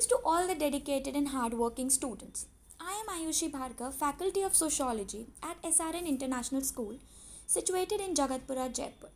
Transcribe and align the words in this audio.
Greetings 0.00 0.18
to 0.18 0.28
all 0.28 0.46
the 0.46 0.54
dedicated 0.54 1.14
and 1.14 1.28
hardworking 1.28 1.90
students. 1.90 2.46
I 2.80 2.92
am 3.00 3.08
Ayushi 3.14 3.50
Bhargav, 3.52 3.92
Faculty 3.92 4.40
of 4.40 4.54
Sociology 4.54 5.26
at 5.42 5.60
SRN 5.62 6.06
International 6.06 6.62
School, 6.62 6.96
situated 7.46 8.00
in 8.00 8.14
Jagatpura, 8.14 8.74
Jaipur. 8.74 9.10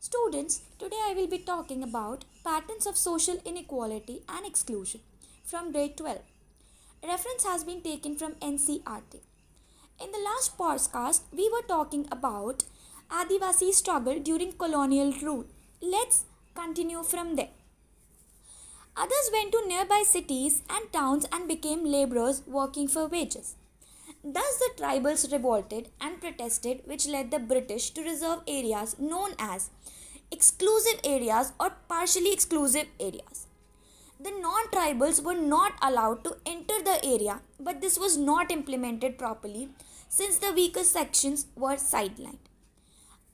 Students, 0.00 0.62
today 0.78 1.00
I 1.08 1.12
will 1.14 1.26
be 1.26 1.40
talking 1.40 1.82
about 1.82 2.24
patterns 2.42 2.86
of 2.86 2.96
social 2.96 3.38
inequality 3.44 4.22
and 4.26 4.46
exclusion 4.46 5.02
from 5.44 5.72
grade 5.72 5.98
12. 5.98 6.20
Reference 7.06 7.44
has 7.44 7.64
been 7.64 7.82
taken 7.82 8.16
from 8.16 8.32
NCERT. 8.36 9.20
In 10.00 10.10
the 10.10 10.24
last 10.24 10.56
podcast, 10.56 11.20
we 11.32 11.50
were 11.50 11.66
talking 11.68 12.08
about 12.10 12.64
Adivasi 13.10 13.74
struggle 13.74 14.18
during 14.20 14.52
colonial 14.52 15.12
rule. 15.20 15.44
Let's 15.82 16.24
continue 16.54 17.02
from 17.02 17.36
there. 17.36 17.50
Others 18.96 19.30
went 19.32 19.52
to 19.52 19.66
nearby 19.66 20.04
cities 20.06 20.62
and 20.70 20.92
towns 20.92 21.26
and 21.32 21.48
became 21.48 21.84
laborers 21.84 22.42
working 22.46 22.86
for 22.86 23.06
wages. 23.08 23.56
Thus, 24.22 24.58
the 24.58 24.70
tribals 24.78 25.30
revolted 25.32 25.90
and 26.00 26.20
protested, 26.20 26.82
which 26.84 27.06
led 27.06 27.30
the 27.30 27.38
British 27.38 27.90
to 27.90 28.02
reserve 28.02 28.40
areas 28.46 28.96
known 28.98 29.32
as 29.38 29.70
exclusive 30.30 31.00
areas 31.04 31.52
or 31.58 31.70
partially 31.88 32.32
exclusive 32.32 32.86
areas. 33.00 33.46
The 34.20 34.30
non 34.30 34.68
tribals 34.68 35.22
were 35.22 35.34
not 35.34 35.72
allowed 35.82 36.24
to 36.24 36.36
enter 36.46 36.82
the 36.82 37.04
area, 37.04 37.40
but 37.58 37.80
this 37.80 37.98
was 37.98 38.16
not 38.16 38.50
implemented 38.50 39.18
properly 39.18 39.70
since 40.08 40.36
the 40.36 40.52
weaker 40.52 40.84
sections 40.84 41.46
were 41.56 41.76
sidelined. 41.76 42.46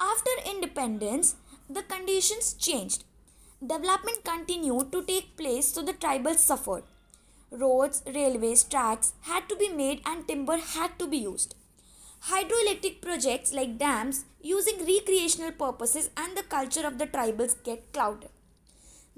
After 0.01 0.31
independence, 0.51 1.37
the 1.69 1.83
conditions 1.83 2.55
changed 2.55 3.05
Development 3.63 4.25
continued 4.25 4.91
to 4.91 5.03
take 5.05 5.37
place, 5.37 5.69
so 5.69 5.83
the 5.83 5.93
tribals 5.93 6.39
suffered. 6.39 6.83
Roads, 7.51 8.03
railways, 8.07 8.65
tracks 8.65 9.13
had 9.23 9.51
to 9.51 9.57
be 9.57 9.69
made 9.69 10.01
and 10.07 10.27
timber 10.27 10.57
had 10.57 10.99
to 10.99 11.07
be 11.07 11.19
used. 11.19 11.55
Hydroelectric 12.29 13.03
projects 13.03 13.53
like 13.53 13.77
dams 13.77 14.25
using 14.41 14.87
recreational 14.87 15.53
purposes 15.53 16.09
and 16.17 16.35
the 16.35 16.43
culture 16.43 16.87
of 16.87 16.97
the 16.97 17.07
tribals 17.07 17.63
get 17.63 17.93
clouded. 17.93 18.31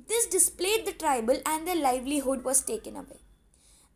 This 0.09 0.27
displayed 0.27 0.87
the 0.87 0.93
tribal 0.93 1.39
and 1.47 1.65
their 1.65 1.77
livelihood 1.77 2.43
was 2.43 2.63
taken 2.63 2.97
away. 2.97 3.21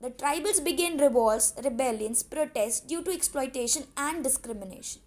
The 0.01 0.11
tribals 0.11 0.63
began 0.63 0.99
revolts, 0.99 1.55
rebellions, 1.65 2.23
protests 2.23 2.81
due 2.81 3.03
to 3.03 3.11
exploitation 3.11 3.85
and 3.97 4.23
discrimination. 4.23 5.03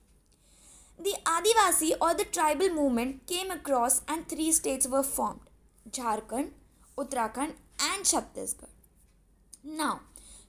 The 1.02 1.16
Adivasi 1.26 1.94
or 2.02 2.14
the 2.14 2.26
tribal 2.26 2.70
movement 2.70 3.26
came 3.26 3.52
across 3.52 4.02
and 4.06 4.28
three 4.28 4.52
states 4.52 4.86
were 4.86 5.02
formed 5.02 5.40
Jharkhand, 5.90 6.50
Uttarakhand, 6.98 7.54
and 7.80 8.04
Chhattisgarh. 8.04 8.68
Now, 9.64 10.02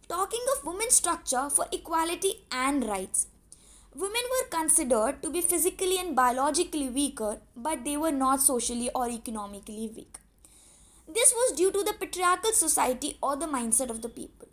talking 0.08 0.44
of 0.52 0.66
women's 0.66 0.96
structure 0.96 1.48
for 1.50 1.66
equality 1.70 2.32
and 2.50 2.84
rights. 2.84 3.28
Women 3.94 4.22
were 4.32 4.48
considered 4.58 5.22
to 5.22 5.30
be 5.30 5.40
physically 5.40 5.98
and 5.98 6.16
biologically 6.16 6.88
weaker, 6.88 7.38
but 7.56 7.84
they 7.84 7.96
were 7.96 8.10
not 8.10 8.42
socially 8.42 8.90
or 8.92 9.08
economically 9.08 9.88
weak. 9.94 10.18
This 11.06 11.32
was 11.32 11.56
due 11.56 11.70
to 11.70 11.84
the 11.84 11.92
patriarchal 11.92 12.52
society 12.52 13.18
or 13.22 13.36
the 13.36 13.46
mindset 13.46 13.90
of 13.90 14.02
the 14.02 14.08
people. 14.08 14.48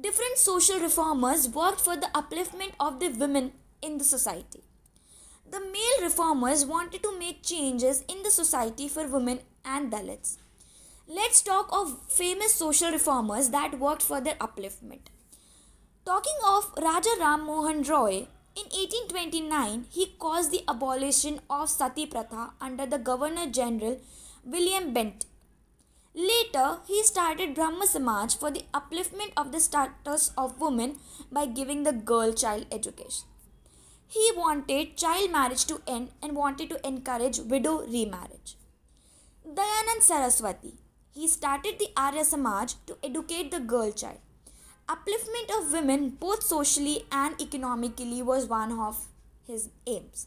Different 0.00 0.38
social 0.38 0.78
reformers 0.78 1.48
worked 1.48 1.80
for 1.80 1.96
the 1.96 2.10
upliftment 2.14 2.74
of 2.78 3.00
the 3.00 3.08
women 3.08 3.52
in 3.82 3.98
the 3.98 4.04
society. 4.04 4.62
The 5.50 5.60
male 5.60 6.02
reformers 6.02 6.64
wanted 6.64 7.02
to 7.02 7.18
make 7.18 7.42
changes 7.42 8.04
in 8.08 8.22
the 8.22 8.30
society 8.30 8.86
for 8.88 9.08
women 9.08 9.40
and 9.64 9.90
Dalits. 9.92 10.36
Let's 11.08 11.42
talk 11.42 11.68
of 11.72 11.98
famous 12.08 12.54
social 12.54 12.92
reformers 12.92 13.48
that 13.50 13.80
worked 13.80 14.02
for 14.02 14.20
their 14.20 14.36
upliftment. 14.36 15.08
Talking 16.06 16.38
of 16.46 16.72
Raja 16.80 17.10
Ram 17.18 17.46
Mohan 17.46 17.82
Roy, 17.82 18.28
in 18.54 18.66
1829 18.66 19.86
he 19.90 20.14
caused 20.20 20.52
the 20.52 20.62
abolition 20.68 21.40
of 21.50 21.68
Sati 21.68 22.06
Pratha 22.06 22.52
under 22.60 22.86
the 22.86 22.98
Governor 22.98 23.46
General 23.46 24.00
William 24.44 24.94
Bentinck. 24.94 25.24
Later, 26.14 26.78
he 26.86 27.02
started 27.02 27.54
Brahma 27.54 27.86
Samaj 27.86 28.36
for 28.36 28.50
the 28.50 28.64
upliftment 28.74 29.32
of 29.36 29.52
the 29.52 29.60
status 29.60 30.32
of 30.36 30.60
women 30.60 30.96
by 31.30 31.46
giving 31.46 31.82
the 31.82 31.92
girl 31.92 32.32
child 32.32 32.66
education. 32.72 33.24
He 34.12 34.32
wanted 34.36 34.96
child 34.96 35.30
marriage 35.30 35.64
to 35.66 35.80
end 35.86 36.08
and 36.20 36.34
wanted 36.34 36.68
to 36.70 36.84
encourage 36.84 37.38
widow 37.38 37.86
remarriage. 37.86 38.56
Dayanand 39.46 40.02
Saraswati. 40.02 40.74
He 41.14 41.28
started 41.28 41.78
the 41.78 41.90
Arya 41.96 42.24
Samaj 42.24 42.74
to 42.86 42.96
educate 43.04 43.52
the 43.52 43.60
girl 43.60 43.92
child. 43.92 44.18
Upliftment 44.88 45.56
of 45.56 45.72
women 45.72 46.08
both 46.10 46.42
socially 46.42 47.04
and 47.12 47.40
economically 47.40 48.20
was 48.20 48.46
one 48.46 48.72
of 48.72 49.06
his 49.46 49.68
aims. 49.86 50.26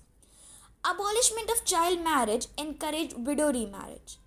Abolishment 0.85 1.51
of 1.51 1.65
child 1.65 2.01
marriage 2.01 2.47
encouraged 2.57 3.17
widow 3.27 3.51
remarriage. 3.51 4.17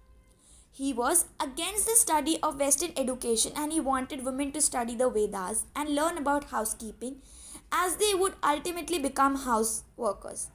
He 0.71 0.93
was 0.93 1.25
against 1.41 1.87
the 1.87 1.97
study 1.97 2.39
of 2.43 2.61
Western 2.61 2.93
education 2.95 3.53
and 3.56 3.72
he 3.72 3.81
wanted 3.81 4.22
women 4.27 4.53
to 4.53 4.61
study 4.61 4.95
the 4.95 5.09
Vedas 5.09 5.65
and 5.75 5.95
learn 5.95 6.19
about 6.19 6.50
housekeeping 6.50 7.22
as 7.72 7.97
they 7.97 8.15
would 8.15 8.34
ultimately 8.43 8.99
become 8.99 9.37
house 9.37 9.84
workers. 9.97 10.49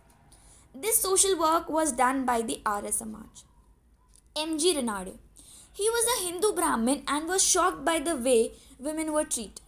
This 0.74 1.00
social 1.00 1.38
work 1.38 1.70
was 1.70 1.92
done 1.92 2.26
by 2.26 2.42
the 2.42 2.62
Arya 2.66 2.92
Samaj. 2.92 3.44
M.G. 4.36 4.74
Ranade. 4.76 5.18
He 5.74 5.90
was 5.90 6.06
a 6.14 6.26
Hindu 6.26 6.54
Brahmin 6.54 7.04
and 7.08 7.28
was 7.28 7.44
shocked 7.44 7.84
by 7.84 8.00
the 8.00 8.16
way 8.16 8.52
women 8.80 9.12
were 9.14 9.26
treated. 9.26 9.62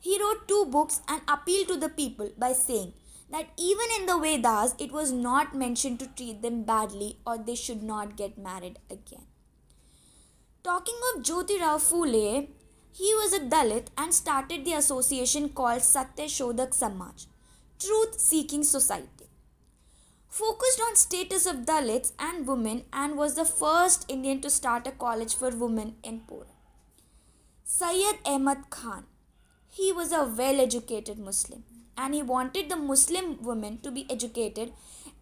He 0.00 0.18
wrote 0.20 0.48
two 0.48 0.64
books 0.66 1.00
and 1.08 1.20
appealed 1.28 1.68
to 1.68 1.76
the 1.76 1.90
people 1.90 2.30
by 2.38 2.52
saying 2.54 2.94
that 3.30 3.48
even 3.58 3.86
in 3.98 4.06
the 4.06 4.18
Vedas 4.18 4.74
it 4.78 4.92
was 4.92 5.12
not 5.12 5.54
mentioned 5.54 5.98
to 6.00 6.06
treat 6.08 6.40
them 6.42 6.62
badly 6.64 7.18
or 7.26 7.36
they 7.38 7.54
should 7.54 7.82
not 7.82 8.16
get 8.16 8.38
married 8.38 8.78
again. 8.90 9.26
Talking 10.62 10.98
of 11.14 11.22
Jyotirao 11.22 11.76
Phule, 11.78 12.48
he 12.92 13.14
was 13.14 13.32
a 13.32 13.40
Dalit 13.40 13.86
and 13.96 14.12
started 14.12 14.64
the 14.64 14.72
association 14.72 15.48
called 15.50 15.82
Satya 15.82 16.26
Shodhak 16.26 16.74
Samaj, 16.74 17.26
Truth 17.78 18.18
Seeking 18.18 18.64
Society. 18.64 19.28
Focused 20.28 20.80
on 20.80 20.96
status 20.96 21.46
of 21.46 21.64
Dalits 21.66 22.12
and 22.18 22.46
women 22.46 22.82
and 22.92 23.16
was 23.16 23.34
the 23.34 23.44
first 23.44 24.04
Indian 24.08 24.40
to 24.40 24.50
start 24.50 24.86
a 24.86 24.92
college 24.92 25.34
for 25.34 25.50
women 25.50 25.94
in 26.02 26.20
Pune. 26.20 26.46
Syed 27.64 28.18
Ahmad 28.24 28.70
Khan. 28.70 29.04
He 29.68 29.92
was 29.92 30.12
a 30.12 30.24
well 30.24 30.60
educated 30.60 31.18
Muslim 31.18 31.64
and 31.96 32.14
he 32.14 32.22
wanted 32.22 32.68
the 32.68 32.76
Muslim 32.76 33.42
women 33.42 33.78
to 33.82 33.90
be 33.90 34.06
educated 34.10 34.72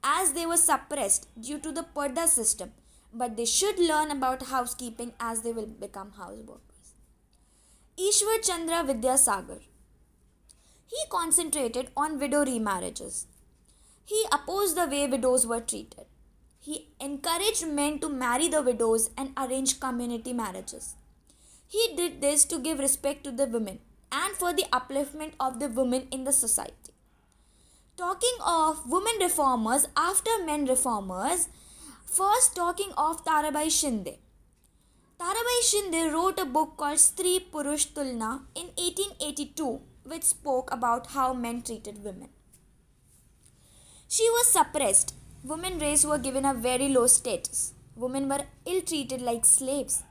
as 0.03 0.33
they 0.33 0.47
were 0.47 0.57
suppressed 0.57 1.29
due 1.41 1.59
to 1.59 1.73
the 1.73 1.85
Parda 1.95 2.27
system, 2.27 2.73
but 3.13 3.37
they 3.37 3.45
should 3.45 3.79
learn 3.79 4.11
about 4.11 4.45
housekeeping 4.45 5.13
as 5.21 5.43
they 5.43 5.53
will 5.53 5.67
become 5.67 6.13
houseworkers. 6.19 6.78
Ishwar 8.07 8.41
Chandra 8.47 8.85
Vidyasagar. 8.85 9.59
He 10.87 10.99
concentrated 11.11 11.89
on 11.97 12.21
widow 12.21 12.45
remarriages. 12.45 13.27
He 14.05 14.25
opposed 14.31 14.77
the 14.77 14.87
way 14.87 15.09
widows 15.09 15.49
were 15.49 15.61
treated. 15.61 16.07
He 16.61 16.91
encouraged 17.01 17.67
men 17.67 17.99
to 17.99 18.09
marry 18.09 18.47
the 18.47 18.63
widows 18.63 19.11
and 19.19 19.33
arrange 19.37 19.81
community 19.81 20.33
marriages. 20.33 20.95
He 21.67 21.93
did 21.97 22.21
this 22.21 22.45
to 22.45 22.61
give 22.61 22.79
respect 22.79 23.25
to 23.25 23.33
the 23.33 23.47
women 23.47 23.81
and 24.13 24.33
for 24.37 24.53
the 24.53 24.67
upliftment 24.73 25.33
of 25.41 25.59
the 25.59 25.69
women 25.69 26.07
in 26.13 26.23
the 26.23 26.33
society. 26.33 26.95
Talking 27.97 28.39
of 28.47 28.89
women 28.89 29.17
reformers 29.21 29.89
after 29.97 30.45
men 30.47 30.67
reformers, 30.67 31.49
first 32.05 32.55
talking 32.55 32.93
of 32.97 33.25
Tarabai 33.25 33.67
Shinde. 33.67 34.19
Tarabai 35.21 35.61
Shinde 35.69 36.13
wrote 36.13 36.39
a 36.39 36.45
book 36.45 36.77
called 36.77 36.99
Stri 37.05 37.33
Purush 37.53 37.87
Tulna 37.95 38.43
in 38.55 38.67
1882, 38.77 39.81
which 40.05 40.23
spoke 40.23 40.71
about 40.71 41.09
how 41.09 41.33
men 41.33 41.61
treated 41.61 42.05
women. 42.05 42.29
She 44.07 44.31
was 44.31 44.47
suppressed. 44.47 45.15
Women 45.43 45.81
race 45.81 46.05
were 46.05 46.19
given 46.19 46.45
a 46.45 46.55
very 46.55 46.89
low 46.91 47.09
status. 47.09 47.75
Women 47.97 48.29
were 48.29 48.45
ill 48.65 48.81
treated 48.81 49.21
like 49.21 49.45
slaves. 49.45 50.05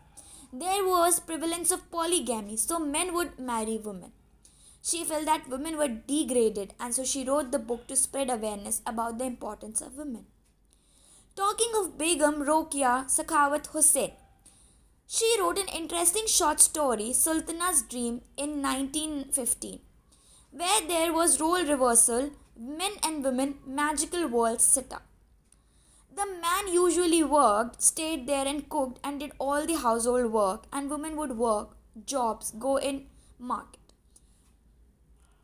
There 0.52 0.84
was 0.86 1.22
prevalence 1.22 1.72
of 1.72 1.90
polygamy, 1.90 2.58
so 2.58 2.78
men 2.78 3.14
would 3.14 3.40
marry 3.40 3.78
women. 3.78 4.12
She 4.82 5.06
felt 5.06 5.26
that 5.26 5.48
women 5.48 5.78
were 5.78 5.88
degraded, 5.88 6.74
and 6.82 6.94
so 6.94 7.06
she 7.06 7.24
wrote 7.24 7.54
the 7.54 7.60
book 7.60 7.88
to 7.88 7.96
spread 7.96 8.30
awareness 8.30 8.82
about 8.86 9.20
the 9.20 9.26
importance 9.34 9.80
of 9.80 9.98
women. 9.98 10.26
Talking 11.38 11.72
of 11.80 11.98
Begum 11.98 12.44
Rokeya 12.44 13.06
Sakhawat 13.06 13.68
Hussain, 13.68 14.12
she 15.08 15.38
wrote 15.40 15.58
an 15.58 15.70
interesting 15.70 16.28
short 16.28 16.60
story, 16.60 17.14
Sultana's 17.14 17.82
Dream, 17.82 18.22
in 18.36 18.62
1915, 18.62 19.80
where 20.52 20.82
there 20.86 21.14
was 21.14 21.40
role 21.40 21.64
reversal, 21.64 22.32
men 22.60 22.92
and 23.04 23.24
women, 23.24 23.56
magical 23.66 24.28
worlds 24.28 24.66
set 24.66 24.92
up. 24.92 25.04
The 26.14 26.26
man 26.26 26.74
usually 26.74 27.24
worked, 27.24 27.82
stayed 27.82 28.28
there 28.28 28.46
and 28.46 28.68
cooked 28.68 29.00
and 29.02 29.20
did 29.22 29.32
all 29.40 29.66
the 29.66 29.78
household 29.78 30.32
work, 30.32 30.66
and 30.74 30.90
women 30.90 31.16
would 31.16 31.38
work, 31.38 31.78
jobs 32.06 32.52
go 32.52 32.78
in 32.78 33.06
market. 33.40 33.80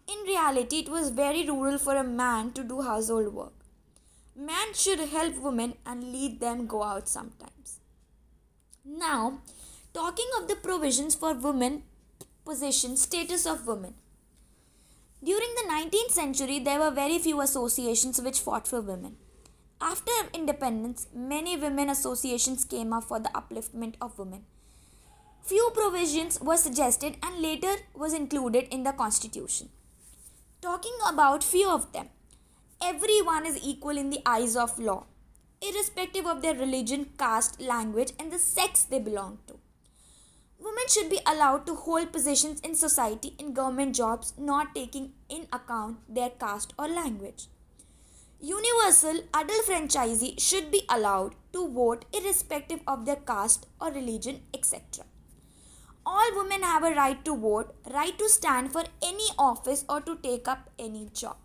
In 0.07 0.27
reality, 0.27 0.79
it 0.79 0.89
was 0.89 1.09
very 1.09 1.47
rural 1.47 1.77
for 1.77 1.95
a 1.95 2.03
man 2.03 2.51
to 2.53 2.63
do 2.63 2.81
household 2.81 3.33
work. 3.33 3.53
Man 4.35 4.73
should 4.73 4.99
help 4.99 5.37
women 5.37 5.75
and 5.85 6.11
lead 6.11 6.41
them 6.41 6.67
go 6.67 6.83
out 6.83 7.07
sometimes. 7.07 7.79
Now, 8.85 9.39
talking 9.93 10.27
of 10.37 10.49
the 10.49 10.55
provisions 10.55 11.15
for 11.15 11.33
women 11.33 11.83
position 12.43 12.97
status 12.97 13.45
of 13.45 13.65
women. 13.65 13.93
During 15.23 15.55
the 15.55 15.69
19th 15.71 16.11
century, 16.11 16.59
there 16.59 16.79
were 16.79 16.91
very 16.91 17.17
few 17.17 17.39
associations 17.39 18.21
which 18.21 18.41
fought 18.41 18.67
for 18.67 18.81
women. 18.81 19.15
After 19.79 20.11
independence, 20.33 21.07
many 21.15 21.55
women 21.55 21.89
associations 21.89 22.65
came 22.65 22.91
up 22.91 23.05
for 23.05 23.19
the 23.19 23.29
upliftment 23.29 23.95
of 24.01 24.19
women. 24.19 24.43
Few 25.43 25.71
provisions 25.73 26.41
were 26.41 26.57
suggested 26.57 27.15
and 27.23 27.41
later 27.41 27.75
was 27.93 28.13
included 28.13 28.67
in 28.73 28.83
the 28.83 28.91
constitution. 28.91 29.69
Talking 30.61 30.97
about 31.07 31.43
few 31.43 31.69
of 31.69 31.91
them, 31.93 32.09
everyone 32.81 33.45
is 33.45 33.63
equal 33.63 33.97
in 33.97 34.09
the 34.09 34.21
eyes 34.25 34.57
of 34.57 34.77
law, 34.77 35.05
irrespective 35.63 36.25
of 36.27 36.41
their 36.41 36.53
religion, 36.53 37.05
caste, 37.17 37.61
language, 37.61 38.11
and 38.19 38.31
the 38.31 38.39
sex 38.39 38.83
they 38.83 38.99
belong 38.99 39.39
to. 39.47 39.59
Women 40.59 40.87
should 40.87 41.09
be 41.09 41.19
allowed 41.25 41.65
to 41.65 41.75
hold 41.75 42.11
positions 42.13 42.59
in 42.61 42.75
society 42.75 43.33
in 43.37 43.53
government 43.53 43.95
jobs, 43.95 44.33
not 44.37 44.73
taking 44.75 45.13
in 45.29 45.47
account 45.51 45.97
their 46.07 46.29
caste 46.29 46.73
or 46.77 46.87
language. 46.87 47.47
Universal 48.39 49.21
adult 49.33 49.65
franchise 49.65 50.23
should 50.37 50.69
be 50.71 50.81
allowed 50.89 51.35
to 51.53 51.67
vote 51.69 52.05
irrespective 52.13 52.81
of 52.87 53.05
their 53.05 53.15
caste 53.15 53.67
or 53.79 53.91
religion, 53.91 54.41
etc. 54.53 55.05
All 56.05 56.35
women 56.35 56.63
have 56.63 56.83
a 56.83 56.93
right 56.93 57.23
to 57.23 57.37
vote, 57.37 57.73
right 57.93 58.17
to 58.17 58.27
stand 58.27 58.73
for 58.73 58.83
any 59.01 59.29
office 59.37 59.85
or 59.87 60.01
to 60.01 60.17
take 60.17 60.49
up 60.49 60.69
any 60.77 61.09
job. 61.13 61.37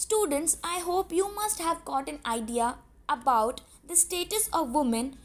Students, 0.00 0.58
I 0.62 0.78
hope 0.78 1.12
you 1.12 1.28
must 1.34 1.58
have 1.58 1.84
got 1.84 2.08
an 2.08 2.20
idea 2.24 2.76
about 3.08 3.62
the 3.84 3.96
status 3.96 4.48
of 4.52 4.70
women. 4.70 5.16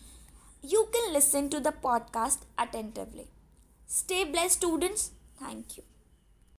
You 0.64 0.88
can 0.92 1.14
listen 1.14 1.50
to 1.52 1.60
the 1.60 1.72
podcast 1.72 2.40
attentively. 2.58 3.28
Stay 3.86 4.24
blessed, 4.24 4.58
students. 4.58 5.12
Thank 5.40 5.78
you. 5.78 5.84